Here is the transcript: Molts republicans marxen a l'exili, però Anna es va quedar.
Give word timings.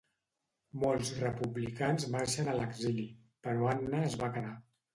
Molts 0.83 1.11
republicans 1.17 2.07
marxen 2.17 2.51
a 2.55 2.57
l'exili, 2.63 3.07
però 3.47 3.71
Anna 3.77 4.05
es 4.11 4.21
va 4.25 4.35
quedar. 4.41 4.59